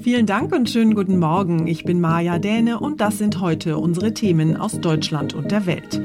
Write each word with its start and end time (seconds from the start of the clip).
Vielen 0.00 0.24
Dank 0.24 0.54
und 0.54 0.70
schönen 0.70 0.94
guten 0.94 1.18
Morgen. 1.18 1.66
Ich 1.66 1.84
bin 1.84 2.00
Maja 2.00 2.38
Däne 2.38 2.80
und 2.80 3.02
das 3.02 3.18
sind 3.18 3.40
heute 3.40 3.76
unsere 3.76 4.14
Themen 4.14 4.56
aus 4.56 4.80
Deutschland 4.80 5.34
und 5.34 5.50
der 5.50 5.66
Welt. 5.66 6.00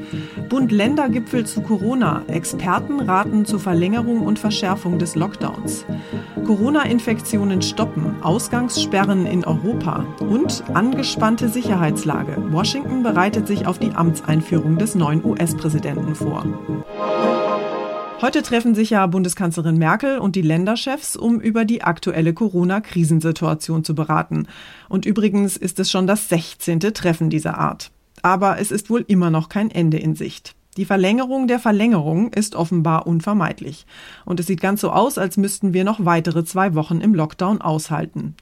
Bund-Länder-Gipfel 0.50 1.46
zu 1.46 1.62
Corona. 1.62 2.22
Experten 2.28 3.00
raten 3.00 3.46
zur 3.46 3.60
Verlängerung 3.60 4.26
und 4.26 4.38
Verschärfung 4.38 4.98
des 4.98 5.14
Lockdowns. 5.14 5.86
Corona-Infektionen 6.44 7.62
stoppen. 7.62 8.22
Ausgangssperren 8.22 9.24
in 9.24 9.44
Europa. 9.44 10.04
Und 10.20 10.64
angespannte 10.74 11.48
Sicherheitslage. 11.48 12.36
Washington 12.50 13.02
bereitet 13.02 13.46
sich 13.46 13.66
auf 13.66 13.78
die 13.78 13.92
Amtseinführung 13.92 14.76
des 14.76 14.96
neuen 14.96 15.24
US-Präsidenten 15.24 16.14
vor. 16.14 16.44
Heute 18.20 18.42
treffen 18.42 18.74
sich 18.74 18.90
ja 18.90 19.06
Bundeskanzlerin 19.06 19.78
Merkel 19.78 20.18
und 20.18 20.34
die 20.34 20.42
Länderchefs, 20.42 21.14
um 21.14 21.40
über 21.40 21.64
die 21.64 21.84
aktuelle 21.84 22.34
Corona-Krisensituation 22.34 23.84
zu 23.84 23.94
beraten. 23.94 24.48
Und 24.88 25.06
übrigens 25.06 25.56
ist 25.56 25.78
es 25.78 25.88
schon 25.88 26.08
das 26.08 26.28
16. 26.28 26.80
Treffen 26.80 27.30
dieser 27.30 27.58
Art. 27.58 27.92
Aber 28.22 28.58
es 28.58 28.72
ist 28.72 28.90
wohl 28.90 29.04
immer 29.06 29.30
noch 29.30 29.48
kein 29.48 29.70
Ende 29.70 29.98
in 29.98 30.16
Sicht. 30.16 30.56
Die 30.76 30.84
Verlängerung 30.84 31.46
der 31.46 31.60
Verlängerung 31.60 32.32
ist 32.32 32.56
offenbar 32.56 33.06
unvermeidlich. 33.06 33.86
Und 34.24 34.40
es 34.40 34.48
sieht 34.48 34.60
ganz 34.60 34.80
so 34.80 34.90
aus, 34.90 35.16
als 35.16 35.36
müssten 35.36 35.72
wir 35.72 35.84
noch 35.84 36.04
weitere 36.04 36.44
zwei 36.44 36.74
Wochen 36.74 37.00
im 37.00 37.14
Lockdown 37.14 37.60
aushalten. 37.60 38.34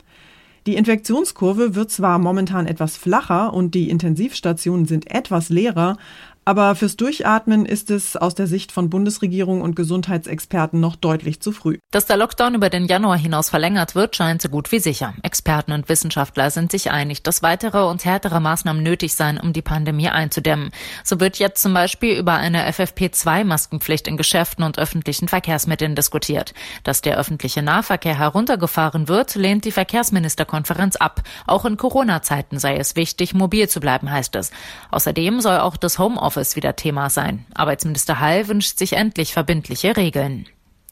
Die 0.66 0.74
Infektionskurve 0.74 1.76
wird 1.76 1.92
zwar 1.92 2.18
momentan 2.18 2.66
etwas 2.66 2.96
flacher 2.96 3.54
und 3.54 3.74
die 3.74 3.88
Intensivstationen 3.88 4.86
sind 4.86 5.08
etwas 5.10 5.48
leerer, 5.48 5.96
aber 6.46 6.76
fürs 6.76 6.96
Durchatmen 6.96 7.66
ist 7.66 7.90
es 7.90 8.16
aus 8.16 8.36
der 8.36 8.46
Sicht 8.46 8.70
von 8.70 8.88
Bundesregierung 8.88 9.62
und 9.62 9.74
Gesundheitsexperten 9.74 10.78
noch 10.78 10.94
deutlich 10.94 11.40
zu 11.40 11.50
früh. 11.50 11.78
Dass 11.90 12.06
der 12.06 12.16
Lockdown 12.16 12.54
über 12.54 12.70
den 12.70 12.86
Januar 12.86 13.18
hinaus 13.18 13.50
verlängert 13.50 13.96
wird, 13.96 14.14
scheint 14.14 14.40
so 14.40 14.48
gut 14.48 14.70
wie 14.70 14.78
sicher. 14.78 15.14
Experten 15.24 15.72
und 15.72 15.88
Wissenschaftler 15.88 16.52
sind 16.52 16.70
sich 16.70 16.92
einig, 16.92 17.24
dass 17.24 17.42
weitere 17.42 17.82
und 17.82 18.04
härtere 18.04 18.38
Maßnahmen 18.38 18.80
nötig 18.80 19.16
seien, 19.16 19.40
um 19.40 19.52
die 19.52 19.60
Pandemie 19.60 20.08
einzudämmen. 20.08 20.70
So 21.02 21.18
wird 21.18 21.40
jetzt 21.40 21.60
zum 21.60 21.74
Beispiel 21.74 22.16
über 22.16 22.34
eine 22.34 22.70
FFP2-Maskenpflicht 22.70 24.06
in 24.06 24.16
Geschäften 24.16 24.62
und 24.62 24.78
öffentlichen 24.78 25.26
Verkehrsmitteln 25.26 25.96
diskutiert. 25.96 26.54
Dass 26.84 27.02
der 27.02 27.18
öffentliche 27.18 27.62
Nahverkehr 27.62 28.16
heruntergefahren 28.16 29.08
wird, 29.08 29.34
lehnt 29.34 29.64
die 29.64 29.72
Verkehrsministerkonferenz 29.72 30.94
ab. 30.94 31.22
Auch 31.48 31.64
in 31.64 31.76
Corona-Zeiten 31.76 32.60
sei 32.60 32.76
es 32.76 32.94
wichtig, 32.94 33.34
mobil 33.34 33.68
zu 33.68 33.80
bleiben, 33.80 34.12
heißt 34.12 34.36
es. 34.36 34.52
Außerdem 34.92 35.40
soll 35.40 35.58
auch 35.58 35.76
das 35.76 35.98
Homeoffice 35.98 36.35
Homeoffice 36.36 36.56
wieder 36.56 36.76
Thema 36.76 37.08
sein. 37.08 37.46
Arbeitsminister 37.54 38.20
Hall 38.20 38.46
wünscht 38.48 38.78
sich 38.78 38.92
endlich 38.92 39.32
verbindliche 39.32 39.96
Regeln. 39.96 40.46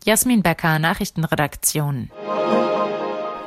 Jasmin 0.05 0.43
Becker, 0.43 0.78
Nachrichtenredaktion. 0.78 2.10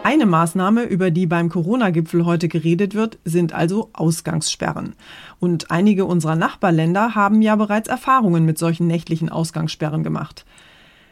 Eine 0.04 0.26
Maßnahme, 0.28 0.84
über 0.84 1.10
die 1.10 1.26
beim 1.26 1.50
Corona-Gipfel 1.50 2.26
heute 2.26 2.48
geredet 2.48 2.94
wird, 2.94 3.18
sind 3.26 3.52
also 3.52 3.90
Ausgangssperren. 3.94 4.96
Und 5.40 5.72
einige 5.72 6.06
unserer 6.06 6.36
Nachbarländer 6.36 7.16
haben 7.16 7.42
ja 7.42 7.56
bereits 7.56 7.90
Erfahrungen 7.90 8.46
mit 8.46 8.60
solchen 8.60 8.86
nächtlichen 8.86 9.30
Ausgangssperren 9.30 10.04
gemacht. 10.04 10.46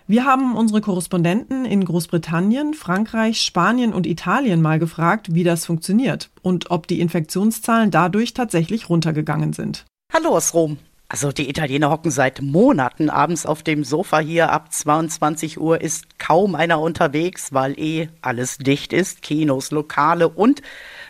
Wir 0.08 0.24
haben 0.24 0.56
unsere 0.56 0.82
Korrespondenten 0.82 1.66
in 1.66 1.84
Großbritannien, 1.84 2.76
Frankreich, 2.76 3.42
Spanien 3.42 3.92
und 3.92 4.06
Italien 4.06 4.62
mal 4.62 4.78
gefragt, 4.78 5.34
wie 5.34 5.44
das 5.44 5.66
funktioniert 5.66 6.30
und 6.44 6.70
ob 6.70 6.86
die 6.86 7.00
Infektionszahlen 7.00 7.90
dadurch 7.90 8.36
tatsächlich 8.36 8.88
runtergegangen 8.88 9.52
sind. 9.52 9.86
Hallo 10.14 10.38
aus 10.38 10.54
Rom. 10.54 10.78
Also 11.10 11.32
die 11.32 11.50
Italiener 11.50 11.90
hocken 11.90 12.10
seit 12.10 12.42
Monaten 12.42 13.10
abends 13.10 13.46
auf 13.46 13.64
dem 13.64 13.84
Sofa 13.84 14.20
hier. 14.20 14.50
Ab 14.50 14.72
22 14.72 15.60
Uhr 15.60 15.82
ist 15.82 16.18
kaum 16.20 16.56
einer 16.56 16.80
unterwegs, 16.80 17.54
weil 17.54 17.78
eh 17.78 18.08
alles 18.22 18.58
dicht 18.58 18.94
ist. 18.94 19.22
Kinos, 19.22 19.72
Lokale 19.72 20.30
und 20.30 20.62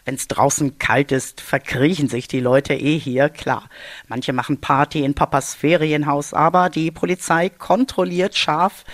wenn 0.06 0.16
es 0.16 0.28
draußen 0.28 0.80
kalt 0.80 1.12
ist, 1.12 1.40
verkriechen 1.40 2.10
sich 2.10 2.28
die 2.28 2.40
Leute 2.40 2.74
eh 2.74 2.98
hier. 2.98 3.30
Klar, 3.30 3.70
manche 4.08 4.34
machen 4.34 4.60
Party 4.60 5.04
in 5.04 5.14
Papas 5.14 5.54
Ferienhaus, 5.56 6.34
aber 6.34 6.70
die 6.70 6.92
Polizei 6.92 7.50
kontrolliert 7.50 8.36
scharf. 8.36 8.86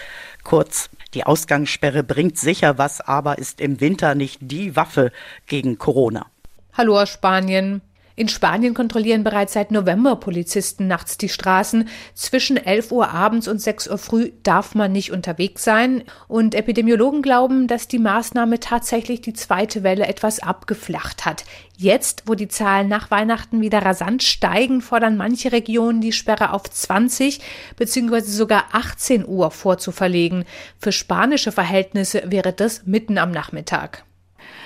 Kurz, 0.44 0.90
die 1.14 1.24
Ausgangssperre 1.24 2.04
bringt 2.04 2.38
sicher 2.38 2.78
was, 2.78 3.02
aber 3.02 3.38
ist 3.38 3.62
im 3.62 3.80
Winter 3.80 4.14
nicht 4.14 4.40
die 4.42 4.76
Waffe 4.76 5.12
gegen 5.48 5.78
Corona. 5.78 6.28
Hallo 6.74 7.00
aus 7.00 7.10
Spanien. 7.10 7.82
In 8.16 8.28
Spanien 8.28 8.74
kontrollieren 8.74 9.24
bereits 9.24 9.54
seit 9.54 9.72
November 9.72 10.16
Polizisten 10.18 10.88
nachts 10.88 11.18
die 11.18 11.30
Straßen. 11.30 11.88
Zwischen 12.14 12.58
11 12.58 12.92
Uhr 12.92 13.10
abends 13.10 13.48
und 13.48 13.62
6 13.62 13.90
Uhr 13.90 13.98
früh 13.98 14.32
darf 14.44 14.76
man 14.76 14.92
nicht 14.92 15.12
unterwegs 15.12 15.64
sein. 15.64 16.04
Und 16.28 16.54
Epidemiologen 16.54 17.22
glauben, 17.22 17.68
dass 17.68 17.88
die 17.88 18.00
Maßnahme 18.00 18.60
tatsächlich 18.60 19.22
die 19.22 19.34
zweite 19.34 19.84
Welle 19.84 20.08
etwas 20.08 20.40
abgeflacht 20.40 21.26
hat. 21.26 21.46
Jetzt, 21.78 22.24
wo 22.28 22.36
die 22.36 22.48
Zahlen 22.48 22.90
nach 22.90 23.10
Weihnachten 23.10 23.62
wieder 23.62 23.80
rasant 23.80 24.24
steigen, 24.24 24.82
fordern 24.82 25.18
manche 25.18 25.52
Regionen 25.52 26.02
die 26.02 26.12
Sperre 26.12 26.54
auf 26.54 26.64
20 26.64 27.40
bzw. 27.78 28.22
sogar 28.22 28.66
18 28.74 29.28
Uhr 29.28 29.52
vorzuverlegen. 29.52 30.46
Für 30.78 30.92
spanische 30.92 31.52
Verhältnisse 31.52 32.24
wäre 32.28 32.54
das 32.54 32.86
mitten 32.86 33.18
am 33.18 33.32
Nachmittag. 33.32 34.04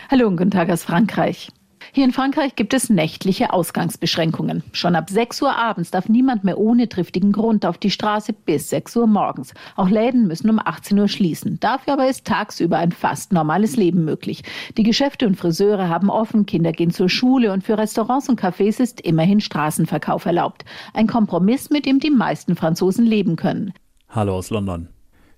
Hallo 0.10 0.28
und 0.28 0.38
guten 0.38 0.52
Tag 0.52 0.70
aus 0.70 0.84
Frankreich. 0.84 1.50
Hier 1.96 2.04
in 2.04 2.12
Frankreich 2.12 2.58
gibt 2.58 2.74
es 2.74 2.90
nächtliche 2.90 3.54
Ausgangsbeschränkungen. 3.54 4.64
Schon 4.74 4.98
ab 4.98 5.10
6 5.10 5.42
Uhr 5.44 5.56
abends 5.56 5.92
darf 5.92 6.10
niemand 6.10 6.44
mehr 6.44 6.58
ohne 6.58 6.90
triftigen 6.90 7.32
Grund 7.32 7.66
auf 7.66 7.78
die 7.78 7.90
Straße 7.90 8.34
bis 8.34 8.70
6 8.70 8.98
Uhr 8.98 9.08
morgens. 9.08 9.54
Auch 9.78 9.88
Läden 9.88 10.28
müssen 10.28 10.50
um 10.50 10.60
18 10.60 11.00
Uhr 11.00 11.08
schließen. 11.08 11.58
Dafür 11.62 11.94
aber 11.94 12.10
ist 12.10 12.26
tagsüber 12.26 12.80
ein 12.80 12.92
fast 12.92 13.32
normales 13.32 13.78
Leben 13.78 14.04
möglich. 14.04 14.44
Die 14.76 14.84
Geschäfte 14.84 15.26
und 15.26 15.38
Friseure 15.38 15.88
haben 15.88 16.10
offen, 16.10 16.46
Kinder 16.46 16.74
gehen 16.74 16.92
zur 16.92 17.08
Schule 17.08 17.54
und 17.54 17.64
für 17.64 17.78
Restaurants 17.78 18.28
und 18.28 18.42
Cafés 18.42 18.82
ist 18.82 19.00
immerhin 19.00 19.40
Straßenverkauf 19.40 20.26
erlaubt. 20.26 20.66
Ein 20.94 21.08
Kompromiss, 21.08 21.70
mit 21.70 21.86
dem 21.86 22.02
die 22.02 22.12
meisten 22.12 22.58
Franzosen 22.58 23.06
leben 23.06 23.38
können. 23.38 23.72
Hallo 24.10 24.36
aus 24.36 24.50
London. 24.50 24.90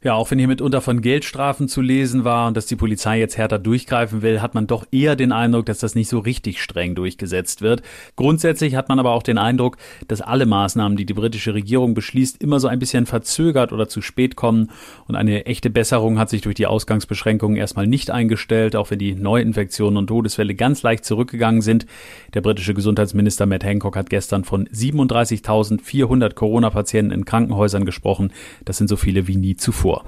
Ja, 0.04 0.14
auch 0.14 0.30
wenn 0.30 0.38
hier 0.38 0.48
mitunter 0.48 0.80
von 0.82 1.02
Geldstrafen 1.02 1.68
zu 1.68 1.82
lesen 1.82 2.24
war 2.24 2.48
und 2.48 2.56
dass 2.56 2.68
die 2.68 2.76
Polizei 2.76 3.18
jetzt 3.18 3.36
härter 3.36 3.58
durchgreifen 3.58 4.22
will, 4.22 4.44
hat 4.44 4.54
man 4.54 4.68
doch 4.68 4.86
eher 4.92 5.16
den 5.16 5.32
Eindruck, 5.32 5.66
dass 5.66 5.80
das 5.80 5.96
nicht 5.96 6.08
so 6.08 6.20
richtig 6.20 6.62
streng 6.62 6.94
durchgesetzt 6.94 7.64
wird. 7.64 7.82
Grundsätzlich 8.16 8.76
hat 8.76 8.90
man 8.90 9.00
aber 9.00 9.14
auch 9.14 9.24
den 9.24 9.40
Eindruck, 9.40 9.78
dass 10.08 10.22
alle 10.22 10.46
Maßnahmen, 10.46 10.98
die 10.98 11.08
die 11.08 11.16
britische 11.16 11.56
Regierung 11.56 11.96
beschließt, 11.96 12.44
immer 12.44 12.60
so 12.60 12.68
ein 12.68 12.78
bisschen 12.78 13.08
verzögert 13.08 13.74
oder 13.74 13.88
zu 13.88 14.04
spät 14.04 14.36
kommen. 14.36 14.70
Und 15.08 15.16
eine 15.16 15.48
echte 15.48 15.72
Besserung 15.72 16.20
hat 16.20 16.30
sich 16.30 16.42
durch 16.42 16.56
die 16.56 16.68
Ausgangsbeschränkungen 16.68 17.58
erstmal 17.58 17.88
nicht 17.88 18.12
eingestellt, 18.12 18.76
auch 18.76 18.92
wenn 18.92 19.00
die 19.00 19.16
Neuinfektionen 19.16 19.98
und 19.98 20.08
Todesfälle 20.08 20.54
ganz 20.54 20.84
leicht 20.84 21.06
zurückgegangen 21.06 21.62
sind. 21.62 21.88
Der 22.36 22.42
britische 22.42 22.76
Gesundheitsminister 22.76 23.48
Matt 23.48 23.64
Hancock 23.64 23.96
hat 23.96 24.12
gestern 24.12 24.44
von 24.44 24.68
37.400 24.68 26.36
Corona-Patienten 26.36 27.12
in 27.12 27.26
Krankenhäusern 27.26 27.84
gesprochen. 27.84 28.32
Das 28.64 28.78
sind 28.78 28.90
so 28.90 28.96
viele 28.96 29.26
wie 29.26 29.38
nie 29.38 29.56
zuvor 29.56 29.87
vor. 29.88 30.04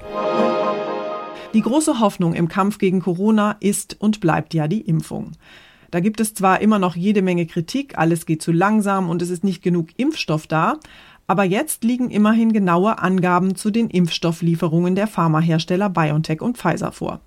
Die 1.54 1.62
große 1.62 2.00
Hoffnung 2.00 2.34
im 2.34 2.48
Kampf 2.48 2.76
gegen 2.76 3.00
Corona 3.00 3.56
ist 3.60 3.96
und 3.98 4.20
bleibt 4.20 4.52
ja 4.52 4.68
die 4.68 4.82
Impfung. 4.82 5.32
Da 5.90 6.00
gibt 6.00 6.20
es 6.20 6.34
zwar 6.34 6.60
immer 6.60 6.78
noch 6.78 6.96
jede 6.96 7.22
Menge 7.22 7.46
Kritik, 7.46 7.96
alles 7.96 8.26
geht 8.26 8.42
zu 8.42 8.52
langsam 8.52 9.08
und 9.08 9.22
es 9.22 9.30
ist 9.30 9.42
nicht 9.42 9.62
genug 9.62 9.88
Impfstoff 9.96 10.46
da, 10.46 10.78
aber 11.26 11.44
jetzt 11.44 11.82
liegen 11.82 12.10
immerhin 12.10 12.52
genaue 12.52 12.98
Angaben 12.98 13.56
zu 13.56 13.70
den 13.70 13.88
Impfstofflieferungen 13.88 14.94
der 14.94 15.06
Pharmahersteller 15.06 15.88
BioNTech 15.88 16.42
und 16.42 16.58
Pfizer 16.58 16.92
vor. 16.92 17.20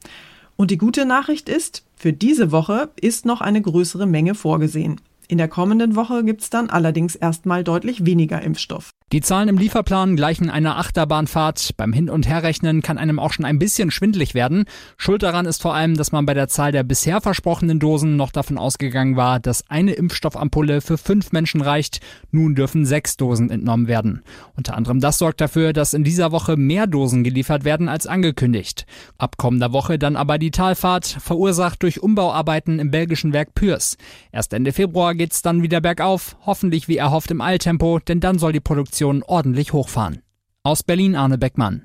Und 0.55 0.69
die 0.69 0.77
gute 0.77 1.05
Nachricht 1.05 1.49
ist, 1.49 1.83
für 1.95 2.13
diese 2.13 2.51
Woche 2.51 2.91
ist 3.01 3.25
noch 3.25 3.41
eine 3.41 3.63
größere 3.63 4.05
Menge 4.05 4.35
vorgesehen. 4.35 5.01
In 5.27 5.39
der 5.39 5.47
kommenden 5.47 5.95
Woche 5.95 6.23
gibt 6.23 6.41
es 6.41 6.51
dann 6.51 6.69
allerdings 6.69 7.15
erstmal 7.15 7.63
deutlich 7.63 8.05
weniger 8.05 8.41
Impfstoff. 8.43 8.91
Die 9.13 9.21
Zahlen 9.21 9.47
im 9.47 9.59
Lieferplan 9.59 10.15
gleichen 10.15 10.49
einer 10.49 10.79
Achterbahnfahrt. 10.79 11.77
Beim 11.77 11.93
Hin- 11.93 12.09
und 12.09 12.27
Herrechnen 12.27 12.81
kann 12.81 12.97
einem 12.97 13.19
auch 13.19 13.31
schon 13.31 13.45
ein 13.45 13.59
bisschen 13.59 13.91
schwindlig 13.91 14.33
werden. 14.33 14.65
Schuld 14.97 15.21
daran 15.21 15.45
ist 15.45 15.61
vor 15.61 15.75
allem, 15.75 15.95
dass 15.95 16.11
man 16.11 16.25
bei 16.25 16.33
der 16.33 16.47
Zahl 16.47 16.71
der 16.71 16.81
bisher 16.81 17.21
versprochenen 17.21 17.79
Dosen 17.79 18.15
noch 18.15 18.31
davon 18.31 18.57
ausgegangen 18.57 19.15
war, 19.15 19.39
dass 19.39 19.69
eine 19.69 19.93
Impfstoffampulle 19.93 20.81
für 20.81 20.97
fünf 20.97 21.31
Menschen 21.31 21.61
reicht. 21.61 21.99
Nun 22.31 22.55
dürfen 22.55 22.87
sechs 22.87 23.15
Dosen 23.15 23.51
entnommen 23.51 23.87
werden. 23.87 24.23
Unter 24.57 24.75
anderem 24.75 24.99
das 24.99 25.19
sorgt 25.19 25.41
dafür, 25.41 25.73
dass 25.73 25.93
in 25.93 26.03
dieser 26.03 26.31
Woche 26.31 26.57
mehr 26.57 26.87
Dosen 26.87 27.23
geliefert 27.23 27.65
werden 27.65 27.89
als 27.89 28.07
angekündigt. 28.07 28.87
Ab 29.19 29.37
kommender 29.37 29.73
Woche 29.73 29.99
dann 29.99 30.15
aber 30.15 30.39
die 30.39 30.49
Talfahrt, 30.49 31.05
verursacht 31.05 31.83
durch 31.83 32.01
Umbauarbeiten 32.01 32.79
im 32.79 32.89
belgischen 32.89 33.31
Werk 33.31 33.53
Pürs. 33.53 33.95
Erst 34.31 34.53
Ende 34.53 34.73
Februar 34.73 35.13
geht's 35.13 35.43
dann 35.43 35.61
wieder 35.61 35.81
bergauf, 35.81 36.35
hoffentlich 36.47 36.87
wie 36.87 36.97
erhofft 36.97 37.29
im 37.29 37.41
Eiltempo, 37.41 37.99
denn 37.99 38.19
dann 38.19 38.39
soll 38.39 38.53
die 38.53 38.59
Produktion 38.59 39.02
Inflation 39.03 39.23
ordentlich 39.27 39.73
hochfahren. 39.73 40.21
Aus 40.63 40.81
Berlin 40.83 41.15
Arne 41.15 41.37
Beckmann. 41.37 41.83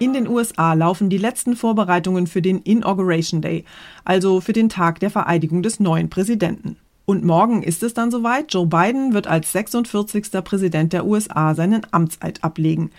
In 0.00 0.12
den 0.12 0.26
USA 0.26 0.72
laufen 0.72 1.08
die 1.08 1.18
letzten 1.18 1.54
Vorbereitungen 1.54 2.26
für 2.26 2.42
den 2.42 2.58
Inauguration 2.58 3.40
Day, 3.40 3.64
also 4.04 4.40
für 4.40 4.52
den 4.52 4.68
Tag 4.68 4.98
der 4.98 5.10
Vereidigung 5.10 5.62
des 5.62 5.78
neuen 5.78 6.10
Präsidenten. 6.10 6.76
Und 7.04 7.24
morgen 7.24 7.62
ist 7.62 7.84
es 7.84 7.94
dann 7.94 8.10
soweit. 8.10 8.52
Joe 8.52 8.66
Biden 8.66 9.14
wird 9.14 9.28
als 9.28 9.52
46. 9.52 10.32
Präsident 10.42 10.92
der 10.92 11.06
USA 11.06 11.54
seinen 11.54 11.86
Amtseid 11.92 12.42
ablegen. 12.42 12.90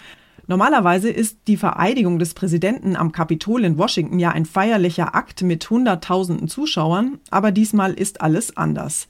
Normalerweise 0.48 1.10
ist 1.10 1.40
die 1.48 1.58
Vereidigung 1.58 2.20
des 2.20 2.34
Präsidenten 2.34 2.96
am 2.96 3.12
Kapitol 3.12 3.66
in 3.66 3.78
Washington 3.78 4.20
ja 4.20 4.32
ein 4.32 4.46
feierlicher 4.46 5.16
Akt 5.16 5.42
mit 5.42 5.70
Hunderttausenden 5.70 6.48
Zuschauern, 6.48 7.20
aber 7.30 7.52
diesmal 7.52 7.94
ist 7.94 8.22
alles 8.22 8.56
anders. 8.56 9.10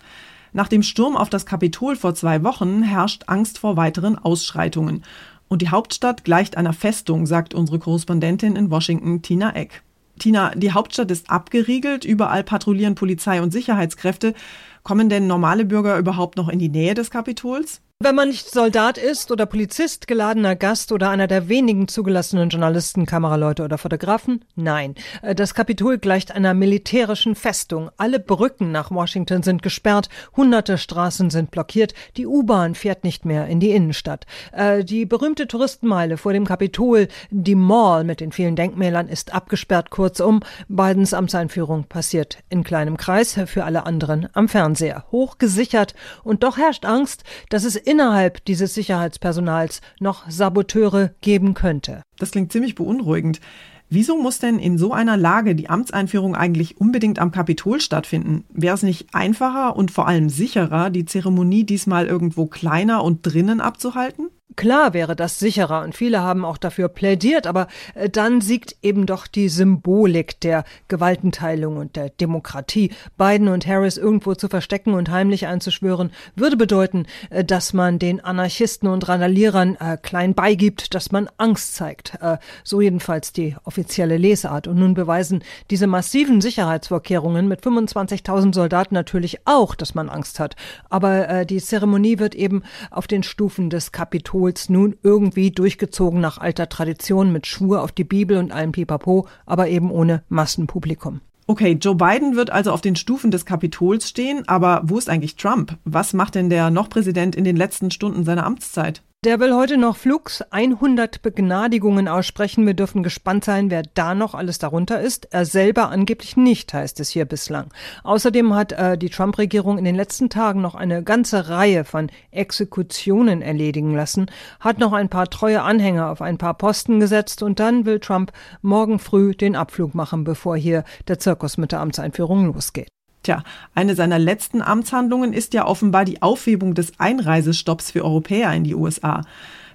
Nach 0.54 0.68
dem 0.68 0.84
Sturm 0.84 1.18
auf 1.18 1.30
das 1.30 1.48
Kapitol 1.48 1.96
vor 1.96 2.14
zwei 2.14 2.44
Wochen 2.44 2.84
herrscht 2.84 3.24
Angst 3.26 3.58
vor 3.58 3.76
weiteren 3.76 4.18
Ausschreitungen. 4.18 5.04
Und 5.48 5.64
die 5.64 5.70
Hauptstadt 5.70 6.24
gleicht 6.24 6.58
einer 6.58 6.74
Festung, 6.74 7.26
sagt 7.26 7.56
unsere 7.56 7.80
Korrespondentin 7.80 8.56
in 8.56 8.70
Washington, 8.70 9.24
Tina 9.24 9.56
Eck. 9.56 9.82
Tina, 10.20 10.54
die 10.56 10.72
Hauptstadt 10.72 11.10
ist 11.10 11.32
abgeriegelt, 11.32 12.06
überall 12.06 12.44
patrouillieren 12.44 12.94
Polizei 12.94 13.42
und 13.42 13.52
Sicherheitskräfte. 13.52 14.36
Kommen 14.84 15.10
denn 15.10 15.26
normale 15.26 15.66
Bürger 15.66 15.98
überhaupt 15.98 16.38
noch 16.38 16.50
in 16.50 16.60
die 16.60 16.70
Nähe 16.70 16.94
des 16.94 17.10
Kapitols? 17.10 17.82
Wenn 18.04 18.16
man 18.16 18.28
nicht 18.28 18.52
Soldat 18.52 18.98
ist 18.98 19.32
oder 19.32 19.46
Polizist, 19.46 20.10
geladener 20.10 20.58
Gast 20.58 20.92
oder 20.92 21.10
einer 21.10 21.28
der 21.28 21.48
wenigen 21.48 21.88
zugelassenen 21.88 22.50
Journalisten, 22.50 23.06
Kameraleute 23.06 23.64
oder 23.64 23.78
Fotografen, 23.78 24.44
nein. 24.58 24.96
Äh, 25.22 25.36
das 25.36 25.54
Kapitol 25.54 26.00
gleicht 26.00 26.36
einer 26.36 26.54
militärischen 26.54 27.34
Festung. 27.34 27.92
Alle 27.96 28.20
Brücken 28.20 28.74
nach 28.74 28.92
Washington 28.92 29.42
sind 29.42 29.64
gesperrt, 29.64 30.10
hunderte 30.36 30.78
Straßen 30.78 31.30
sind 31.30 31.50
blockiert, 31.50 31.94
die 32.18 32.28
U-Bahn 32.28 32.76
fährt 32.76 33.06
nicht 33.06 33.24
mehr 33.24 33.48
in 33.48 33.62
die 33.62 33.72
Innenstadt. 33.72 34.26
Äh, 34.52 34.84
die 34.84 35.06
berühmte 35.06 35.48
Touristenmeile 35.48 36.18
vor 36.18 36.34
dem 36.34 36.46
Kapitol, 36.46 37.08
die 37.32 37.56
Mall 37.56 38.04
mit 38.04 38.20
den 38.20 38.34
vielen 38.34 38.58
Denkmälern, 38.58 39.08
ist 39.08 39.34
abgesperrt. 39.34 39.92
Kurzum, 39.92 40.42
Bidens 40.68 41.14
Amtseinführung 41.14 41.86
passiert 41.86 42.40
in 42.50 42.66
kleinem 42.66 42.98
Kreis, 42.98 43.40
für 43.46 43.64
alle 43.64 43.86
anderen 43.86 44.28
am 44.34 44.50
Fernseher. 44.50 45.06
Hochgesichert 45.14 45.96
und 46.26 46.44
doch 46.44 46.58
herrscht 46.58 46.84
Angst, 46.84 47.24
dass 47.48 47.64
es 47.64 47.78
innerhalb 47.94 48.44
dieses 48.46 48.74
Sicherheitspersonals 48.74 49.82
noch 50.00 50.28
Saboteure 50.28 51.12
geben 51.22 51.54
könnte. 51.54 52.02
Das 52.18 52.32
klingt 52.32 52.52
ziemlich 52.52 52.74
beunruhigend. 52.74 53.40
Wieso 53.88 54.20
muss 54.20 54.40
denn 54.40 54.58
in 54.58 54.80
so 54.80 54.94
einer 54.94 55.16
Lage 55.16 55.54
die 55.54 55.70
Amtseinführung 55.70 56.36
eigentlich 56.36 56.82
unbedingt 56.82 57.20
am 57.20 57.30
Kapitol 57.30 57.80
stattfinden? 57.80 58.46
Wäre 58.50 58.74
es 58.74 58.82
nicht 58.82 59.14
einfacher 59.14 59.76
und 59.76 59.92
vor 59.92 60.08
allem 60.08 60.30
sicherer, 60.30 60.90
die 60.90 61.06
Zeremonie 61.06 61.66
diesmal 61.66 62.08
irgendwo 62.08 62.48
kleiner 62.48 63.04
und 63.04 63.20
drinnen 63.22 63.62
abzuhalten? 63.62 64.30
Klar 64.56 64.94
wäre 64.94 65.16
das 65.16 65.40
sicherer 65.40 65.82
und 65.82 65.96
viele 65.96 66.22
haben 66.22 66.46
auch 66.46 66.58
dafür 66.58 66.88
plädiert, 66.88 67.48
aber 67.48 67.68
äh, 67.96 68.10
dann 68.10 68.42
siegt 68.42 68.76
eben 68.82 69.06
doch 69.06 69.26
die 69.26 69.50
Symbolik 69.50 70.40
der 70.42 70.64
Gewaltenteilung 70.90 71.78
und 71.78 71.96
der 71.96 72.10
Demokratie. 72.10 72.92
Biden 73.18 73.48
und 73.48 73.66
Harris 73.66 73.98
irgendwo 73.98 74.36
zu 74.36 74.50
verstecken 74.50 74.94
und 74.94 75.10
heimlich 75.10 75.48
einzuschwören, 75.48 76.12
würde 76.36 76.58
bedeuten, 76.58 77.08
äh, 77.30 77.44
dass 77.44 77.74
man 77.74 78.00
den 78.00 78.24
Anarchisten 78.24 78.88
und 78.90 79.08
Randalierern 79.08 79.76
äh, 79.80 79.98
klein 79.98 80.36
beigibt, 80.36 80.94
dass 80.94 81.12
man 81.12 81.30
Angst 81.38 81.76
zeigt. 81.76 82.16
Äh, 82.22 82.38
so 82.64 82.82
jedenfalls 82.82 83.34
die 83.34 83.56
offizielle 83.64 84.18
Lesart. 84.18 84.68
Und 84.68 84.78
nun 84.78 84.94
beweisen 84.94 85.44
diese 85.72 85.88
massiven 85.88 86.42
Sicherheitsvorkehrungen 86.42 87.48
mit 87.48 87.62
25.000 87.62 88.54
Soldaten 88.54 88.94
natürlich 88.94 89.40
auch, 89.46 89.74
dass 89.74 89.96
man 89.96 90.10
Angst 90.10 90.40
hat. 90.40 90.56
Aber 90.90 91.28
äh, 91.28 91.46
die 91.46 91.60
Zeremonie 91.60 92.20
wird 92.20 92.36
eben 92.36 92.64
auf 92.92 93.08
den 93.08 93.24
Stufen 93.24 93.70
des 93.70 93.92
Kapitols 93.92 94.43
Kohl's 94.44 94.68
nun 94.68 94.98
irgendwie 95.04 95.52
durchgezogen 95.52 96.20
nach 96.20 96.38
alter 96.38 96.68
Tradition 96.68 97.32
mit 97.32 97.48
Schwur 97.48 97.82
auf 97.82 97.94
die 97.94 98.04
Bibel 98.04 98.36
und 98.36 98.52
allem 98.52 98.74
Pipapo, 98.74 99.26
aber 99.46 99.70
eben 99.70 99.90
ohne 99.90 100.22
Massenpublikum. 100.28 101.22
Okay, 101.48 101.78
Joe 101.80 101.96
Biden 101.96 102.36
wird 102.36 102.50
also 102.50 102.74
auf 102.74 102.82
den 102.82 102.98
Stufen 102.98 103.32
des 103.32 103.46
Kapitols 103.46 104.10
stehen, 104.10 104.46
aber 104.46 104.82
wo 104.84 104.98
ist 104.98 105.10
eigentlich 105.10 105.38
Trump? 105.38 105.78
Was 105.86 106.12
macht 106.12 106.36
denn 106.36 106.50
der 106.50 106.72
noch 106.72 106.90
Präsident 106.90 107.38
in 107.38 107.46
den 107.46 107.56
letzten 107.56 107.90
Stunden 107.90 108.26
seiner 108.26 108.46
Amtszeit? 108.46 109.02
Der 109.24 109.40
will 109.40 109.56
heute 109.56 109.78
noch 109.78 109.96
Flugs 109.96 110.42
100 110.52 111.22
Begnadigungen 111.22 112.10
aussprechen. 112.10 112.66
Wir 112.66 112.74
dürfen 112.74 113.04
gespannt 113.04 113.46
sein, 113.46 113.72
wer 113.72 113.84
da 113.94 114.16
noch 114.16 114.36
alles 114.36 114.60
darunter 114.60 115.00
ist. 115.00 115.30
Er 115.32 115.46
selber 115.46 115.88
angeblich 115.88 116.36
nicht, 116.36 116.74
heißt 116.74 117.00
es 117.00 117.12
hier 117.12 117.24
bislang. 117.24 117.70
Außerdem 118.04 118.54
hat 118.54 118.74
äh, 118.74 118.98
die 118.98 119.10
Trump-Regierung 119.10 119.78
in 119.78 119.86
den 119.86 119.96
letzten 119.96 120.30
Tagen 120.30 120.60
noch 120.60 120.76
eine 120.76 121.04
ganze 121.04 121.48
Reihe 121.48 121.86
von 121.86 122.12
Exekutionen 122.32 123.42
erledigen 123.42 123.96
lassen, 123.96 124.26
hat 124.60 124.80
noch 124.80 124.92
ein 124.92 125.08
paar 125.08 125.30
treue 125.30 125.62
Anhänger 125.62 126.10
auf 126.10 126.22
ein 126.22 126.38
paar 126.38 126.56
Posten 126.56 127.00
gesetzt 127.00 127.44
und 127.44 127.62
dann 127.62 127.86
will 127.86 128.02
Trump 128.02 128.34
morgen 128.62 129.00
früh 129.00 129.34
den 129.34 129.56
Abflug 129.56 129.96
machen, 129.96 130.26
bevor 130.26 130.58
hier 130.58 130.84
der 131.08 131.20
Zirkus 131.20 131.56
mit 131.56 131.72
der 131.72 131.80
Amtseinführung 131.80 132.48
losgeht. 132.48 132.90
Tja, 133.24 133.44
eine 133.74 133.96
seiner 133.96 134.20
letzten 134.20 134.62
Amtshandlungen 134.62 135.34
ist 135.34 135.54
ja 135.54 135.66
offenbar 135.66 136.04
die 136.04 136.22
Aufhebung 136.22 136.74
des 136.74 137.00
Einreisestopps 137.00 137.92
für 137.92 138.04
Europäer 138.04 138.54
in 138.54 138.66
die 138.66 138.76
USA. 138.76 139.22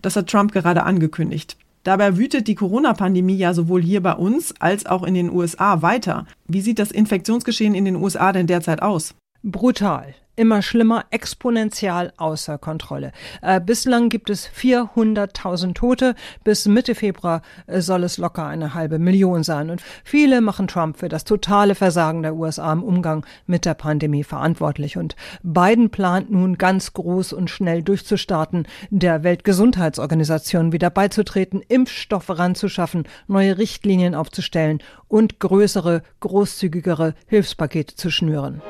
Das 0.02 0.16
hat 0.16 0.28
Trump 0.28 0.52
gerade 0.52 0.84
angekündigt. 0.84 1.56
Dabei 1.82 2.18
wütet 2.18 2.46
die 2.48 2.54
Corona-Pandemie 2.54 3.36
ja 3.36 3.54
sowohl 3.54 3.82
hier 3.82 4.02
bei 4.02 4.12
uns 4.12 4.54
als 4.60 4.84
auch 4.84 5.02
in 5.02 5.14
den 5.14 5.32
USA 5.32 5.80
weiter. 5.80 6.26
Wie 6.46 6.60
sieht 6.60 6.78
das 6.78 6.90
Infektionsgeschehen 6.90 7.74
in 7.74 7.86
den 7.86 7.96
USA 7.96 8.32
denn 8.32 8.46
derzeit 8.46 8.82
aus? 8.82 9.14
Brutal. 9.42 10.14
Immer 10.38 10.62
schlimmer, 10.62 11.04
exponentiell 11.10 12.12
außer 12.16 12.58
Kontrolle. 12.58 13.12
Äh, 13.42 13.60
bislang 13.60 14.08
gibt 14.08 14.30
es 14.30 14.48
400.000 14.48 15.74
Tote. 15.74 16.14
Bis 16.44 16.66
Mitte 16.66 16.94
Februar 16.94 17.42
äh, 17.66 17.80
soll 17.80 18.04
es 18.04 18.18
locker 18.18 18.46
eine 18.46 18.74
halbe 18.74 18.98
Million 18.98 19.42
sein. 19.42 19.68
Und 19.68 19.82
viele 20.04 20.40
machen 20.40 20.68
Trump 20.68 20.98
für 20.98 21.08
das 21.08 21.24
totale 21.24 21.74
Versagen 21.74 22.22
der 22.22 22.36
USA 22.36 22.72
im 22.72 22.82
Umgang 22.82 23.26
mit 23.46 23.64
der 23.64 23.74
Pandemie 23.74 24.24
verantwortlich. 24.24 24.96
Und 24.96 25.16
Biden 25.42 25.90
plant 25.90 26.30
nun 26.30 26.56
ganz 26.56 26.92
groß 26.92 27.32
und 27.32 27.50
schnell 27.50 27.82
durchzustarten, 27.82 28.66
der 28.90 29.24
Weltgesundheitsorganisation 29.24 30.72
wieder 30.72 30.90
beizutreten, 30.90 31.62
Impfstoffe 31.66 32.30
ranzuschaffen, 32.30 33.04
neue 33.26 33.58
Richtlinien 33.58 34.14
aufzustellen 34.14 34.78
und 35.08 35.40
größere, 35.40 36.02
großzügigere 36.20 37.14
Hilfspakete 37.26 37.96
zu 37.96 38.10
schnüren. 38.10 38.62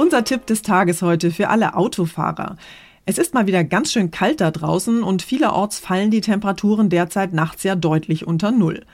Unser 0.00 0.24
Tipp 0.24 0.46
des 0.46 0.62
Tages 0.62 1.02
heute 1.02 1.30
für 1.30 1.50
alle 1.50 1.74
Autofahrer. 1.74 2.56
Es 3.04 3.18
ist 3.18 3.34
mal 3.34 3.46
wieder 3.46 3.64
ganz 3.64 3.92
schön 3.92 4.10
kalt 4.10 4.40
da 4.40 4.50
draußen 4.50 5.02
und 5.02 5.20
vielerorts 5.20 5.78
fallen 5.78 6.10
die 6.10 6.22
Temperaturen 6.22 6.88
derzeit 6.88 7.34
nachts 7.34 7.64
ja 7.64 7.74
deutlich 7.74 8.26
unter 8.26 8.50
Null. 8.50 8.86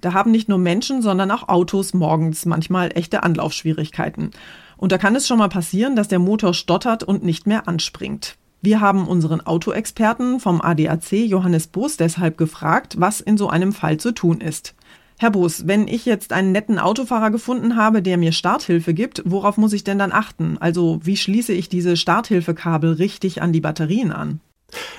Da 0.00 0.14
haben 0.14 0.30
nicht 0.30 0.48
nur 0.48 0.56
Menschen, 0.56 1.02
sondern 1.02 1.30
auch 1.30 1.50
Autos 1.50 1.92
morgens 1.92 2.46
manchmal 2.46 2.88
echte 2.94 3.22
Anlaufschwierigkeiten. 3.22 4.30
Und 4.78 4.92
da 4.92 4.96
kann 4.96 5.14
es 5.14 5.28
schon 5.28 5.36
mal 5.36 5.50
passieren, 5.50 5.94
dass 5.94 6.08
der 6.08 6.20
Motor 6.20 6.54
stottert 6.54 7.02
und 7.02 7.22
nicht 7.22 7.46
mehr 7.46 7.68
anspringt. 7.68 8.38
Wir 8.62 8.80
haben 8.80 9.06
unseren 9.06 9.42
Autoexperten 9.42 10.40
vom 10.40 10.62
ADAC 10.62 11.12
Johannes 11.12 11.66
Boos 11.66 11.98
deshalb 11.98 12.38
gefragt, 12.38 12.98
was 12.98 13.20
in 13.20 13.36
so 13.36 13.50
einem 13.50 13.74
Fall 13.74 13.98
zu 13.98 14.10
tun 14.12 14.40
ist. 14.40 14.74
Herr 15.18 15.30
Boos, 15.30 15.66
wenn 15.66 15.88
ich 15.88 16.04
jetzt 16.04 16.32
einen 16.32 16.52
netten 16.52 16.78
Autofahrer 16.78 17.30
gefunden 17.30 17.76
habe, 17.76 18.02
der 18.02 18.18
mir 18.18 18.32
Starthilfe 18.32 18.92
gibt, 18.92 19.22
worauf 19.24 19.56
muss 19.56 19.72
ich 19.72 19.82
denn 19.82 19.98
dann 19.98 20.12
achten? 20.12 20.58
Also 20.58 21.00
wie 21.02 21.16
schließe 21.16 21.54
ich 21.54 21.70
diese 21.70 21.96
Starthilfekabel 21.96 22.92
richtig 22.92 23.40
an 23.40 23.52
die 23.52 23.62
Batterien 23.62 24.12
an? 24.12 24.40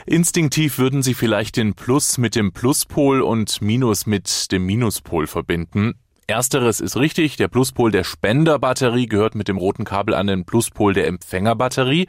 Instinktiv 0.06 0.80
würden 0.80 1.04
Sie 1.04 1.14
vielleicht 1.14 1.58
den 1.58 1.76
Plus 1.76 2.18
mit 2.18 2.36
dem 2.36 2.52
Pluspol 2.52 3.22
und 3.22 3.62
Minus 3.62 4.08
mit 4.08 4.52
dem 4.52 4.66
Minuspol 4.66 5.28
verbinden. 5.28 5.94
Ersteres 6.30 6.82
ist 6.82 6.98
richtig, 6.98 7.38
der 7.38 7.48
Pluspol 7.48 7.90
der 7.90 8.04
Spenderbatterie 8.04 9.06
gehört 9.06 9.34
mit 9.34 9.48
dem 9.48 9.56
roten 9.56 9.86
Kabel 9.86 10.14
an 10.14 10.28
den 10.28 10.44
Pluspol 10.44 10.94
der 10.94 11.08
Empfängerbatterie. 11.08 12.08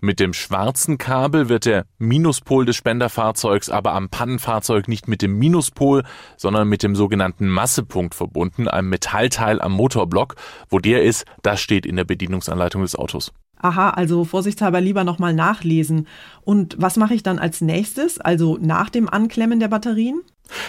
Mit 0.00 0.20
dem 0.20 0.34
schwarzen 0.34 0.98
Kabel 0.98 1.48
wird 1.48 1.64
der 1.64 1.84
Minuspol 1.98 2.64
des 2.64 2.76
Spenderfahrzeugs 2.76 3.68
aber 3.68 3.94
am 3.94 4.08
Pannenfahrzeug 4.08 4.86
nicht 4.86 5.08
mit 5.08 5.20
dem 5.20 5.36
Minuspol, 5.36 6.04
sondern 6.36 6.68
mit 6.68 6.84
dem 6.84 6.94
sogenannten 6.94 7.48
Massepunkt 7.48 8.14
verbunden, 8.14 8.68
einem 8.68 8.88
Metallteil 8.88 9.60
am 9.60 9.72
Motorblock. 9.72 10.36
Wo 10.68 10.78
der 10.78 11.02
ist, 11.02 11.24
das 11.42 11.60
steht 11.60 11.86
in 11.86 11.96
der 11.96 12.04
Bedienungsanleitung 12.04 12.82
des 12.82 12.94
Autos. 12.94 13.32
Aha, 13.58 13.90
also 13.90 14.24
vorsichtshalber 14.24 14.80
lieber 14.80 15.02
nochmal 15.02 15.34
nachlesen. 15.34 16.06
Und 16.42 16.76
was 16.78 16.96
mache 16.96 17.14
ich 17.14 17.24
dann 17.24 17.40
als 17.40 17.62
nächstes, 17.62 18.20
also 18.20 18.58
nach 18.60 18.90
dem 18.90 19.08
Anklemmen 19.08 19.58
der 19.58 19.68
Batterien? 19.68 20.22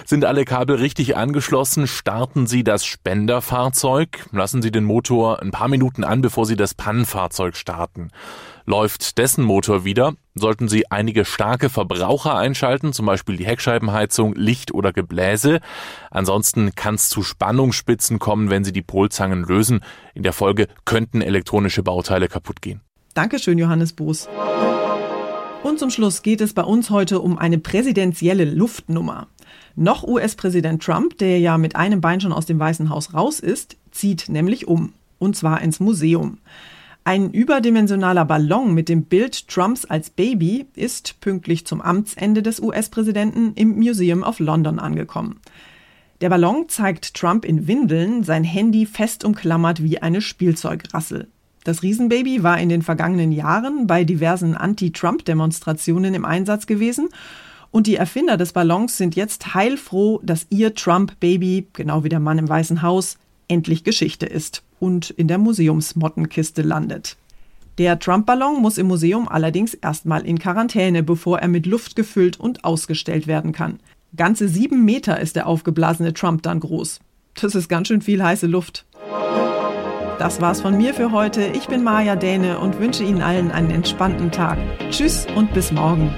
Sind 0.06 0.26
alle 0.26 0.46
Kabel 0.46 0.78
richtig 0.78 1.18
angeschlossen, 1.18 1.88
starten 1.88 2.48
Sie 2.48 2.64
das 2.64 2.86
Spenderfahrzeug, 2.86 4.26
lassen 4.32 4.62
Sie 4.62 4.72
den 4.72 4.84
Motor 4.84 5.42
ein 5.42 5.52
paar 5.52 5.68
Minuten 5.68 6.04
an, 6.04 6.22
bevor 6.22 6.46
Sie 6.46 6.56
das 6.56 6.74
Pannenfahrzeug 6.74 7.56
starten. 7.56 8.10
Läuft 8.66 9.18
dessen 9.18 9.46
Motor 9.46 9.86
wieder, 9.86 10.14
sollten 10.36 10.68
Sie 10.68 10.92
einige 10.92 11.24
starke 11.24 11.70
Verbraucher 11.70 12.36
einschalten, 12.36 12.92
zum 12.92 13.06
Beispiel 13.06 13.38
die 13.38 13.46
Heckscheibenheizung, 13.46 14.36
Licht 14.36 14.74
oder 14.74 14.92
Gebläse. 14.92 15.62
Ansonsten 16.12 16.76
kann 16.76 16.96
es 16.96 17.08
zu 17.08 17.24
Spannungsspitzen 17.24 18.20
kommen, 18.20 18.50
wenn 18.50 18.66
Sie 18.66 18.74
die 18.74 18.82
Polzangen 18.82 19.44
lösen. 19.44 19.80
In 20.14 20.24
der 20.24 20.34
Folge 20.34 20.68
könnten 20.84 21.22
elektronische 21.22 21.82
Bauteile 21.82 22.28
kaputt 22.28 22.62
gehen. 22.62 22.82
Dankeschön, 23.14 23.58
Johannes 23.58 23.94
Boos. 23.94 24.28
Und 25.64 25.80
zum 25.80 25.90
Schluss 25.90 26.22
geht 26.22 26.42
es 26.42 26.54
bei 26.54 26.64
uns 26.64 26.90
heute 26.90 27.20
um 27.20 27.38
eine 27.38 27.58
präsidentielle 27.58 28.46
Luftnummer. 28.46 29.28
Noch 29.76 30.04
US-Präsident 30.04 30.82
Trump, 30.82 31.18
der 31.18 31.40
ja 31.40 31.58
mit 31.58 31.76
einem 31.76 32.02
Bein 32.02 32.22
schon 32.22 32.34
aus 32.34 32.46
dem 32.46 32.60
Weißen 32.60 32.90
Haus 32.90 33.14
raus 33.14 33.40
ist, 33.40 33.78
zieht 33.92 34.30
nämlich 34.30 34.68
um. 34.68 34.94
Und 35.20 35.36
zwar 35.36 35.62
ins 35.62 35.80
Museum. 35.80 36.38
Ein 37.04 37.32
überdimensionaler 37.32 38.26
Ballon 38.26 38.74
mit 38.74 38.90
dem 38.90 39.04
Bild 39.04 39.48
Trumps 39.48 39.86
als 39.86 40.10
Baby 40.10 40.66
ist 40.76 41.22
pünktlich 41.22 41.66
zum 41.66 41.82
Amtsende 41.82 42.44
des 42.44 42.60
US-Präsidenten 42.60 43.54
im 43.56 43.78
Museum 43.78 44.24
of 44.24 44.40
London 44.40 44.78
angekommen. 44.78 45.40
Der 46.20 46.30
Ballon 46.30 46.68
zeigt 46.68 47.14
Trump 47.14 47.46
in 47.46 47.68
Windeln, 47.68 48.24
sein 48.24 48.44
Handy 48.44 48.86
fest 48.86 49.24
umklammert 49.24 49.84
wie 49.84 50.02
eine 50.02 50.20
Spielzeugrassel. 50.20 51.28
Das 51.64 51.84
Riesenbaby 51.84 52.44
war 52.44 52.60
in 52.60 52.70
den 52.70 52.82
vergangenen 52.82 53.32
Jahren 53.32 53.88
bei 53.88 54.04
diversen 54.04 54.56
Anti-Trump-Demonstrationen 54.56 56.14
im 56.14 56.26
Einsatz 56.26 56.66
gewesen 56.66 57.10
und 57.78 57.86
die 57.86 57.96
Erfinder 57.96 58.38
des 58.38 58.54
Ballons 58.54 58.98
sind 58.98 59.16
jetzt 59.16 59.54
heilfroh, 59.54 60.20
dass 60.24 60.48
ihr 60.50 60.74
Trump-Baby, 60.74 61.68
genau 61.74 62.04
wie 62.04 62.10
der 62.10 62.20
Mann 62.20 62.40
im 62.40 62.50
Weißen 62.50 62.82
Haus, 62.82 63.20
endlich 63.48 63.84
Geschichte 63.84 64.26
ist 64.26 64.64
und 64.80 65.12
in 65.12 65.28
der 65.28 65.38
Museumsmottenkiste 65.38 66.64
landet. 66.64 67.18
Der 67.78 68.00
Trump-Ballon 68.00 68.64
muss 68.64 68.80
im 68.80 68.88
Museum 68.88 69.28
allerdings 69.28 69.76
erstmal 69.76 70.26
in 70.26 70.40
Quarantäne, 70.40 71.04
bevor 71.04 71.38
er 71.38 71.50
mit 71.50 71.68
Luft 71.68 71.96
gefüllt 71.96 72.40
und 72.40 72.64
ausgestellt 72.64 73.28
werden 73.28 73.52
kann. 73.52 73.80
Ganze 74.16 74.48
sieben 74.48 74.84
Meter 74.84 75.20
ist 75.20 75.36
der 75.36 75.46
aufgeblasene 75.46 76.16
Trump 76.16 76.42
dann 76.42 76.60
groß. 76.60 77.00
Das 77.40 77.54
ist 77.54 77.70
ganz 77.70 77.90
schön 77.90 78.02
viel 78.02 78.24
heiße 78.24 78.48
Luft. 78.48 78.88
Das 80.18 80.42
war's 80.42 80.62
von 80.62 80.76
mir 80.78 80.96
für 80.96 81.12
heute. 81.12 81.52
Ich 81.54 81.68
bin 81.68 81.84
Maja 81.84 82.16
Däne 82.16 82.58
und 82.58 82.80
wünsche 82.80 83.04
Ihnen 83.04 83.22
allen 83.22 83.52
einen 83.52 83.70
entspannten 83.70 84.32
Tag. 84.32 84.58
Tschüss 84.90 85.28
und 85.36 85.54
bis 85.54 85.72
morgen. 85.72 86.10